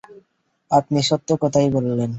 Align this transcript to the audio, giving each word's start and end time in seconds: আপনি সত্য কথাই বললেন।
আপনি 0.71 0.99
সত্য 1.03 1.29
কথাই 1.41 1.67
বললেন। 1.69 2.09